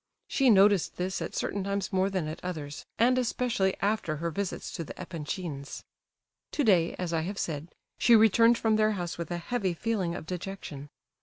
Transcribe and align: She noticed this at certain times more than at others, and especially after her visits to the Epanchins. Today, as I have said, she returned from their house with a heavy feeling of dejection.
She 0.27 0.49
noticed 0.49 0.97
this 0.97 1.21
at 1.21 1.35
certain 1.35 1.63
times 1.63 1.93
more 1.93 2.09
than 2.09 2.27
at 2.27 2.43
others, 2.43 2.87
and 2.97 3.19
especially 3.19 3.75
after 3.81 4.15
her 4.15 4.31
visits 4.31 4.71
to 4.71 4.83
the 4.83 4.99
Epanchins. 4.99 5.83
Today, 6.49 6.95
as 6.95 7.13
I 7.13 7.21
have 7.21 7.37
said, 7.37 7.75
she 7.99 8.15
returned 8.15 8.57
from 8.57 8.77
their 8.77 8.93
house 8.93 9.19
with 9.19 9.29
a 9.29 9.37
heavy 9.37 9.75
feeling 9.75 10.15
of 10.15 10.25
dejection. 10.25 10.89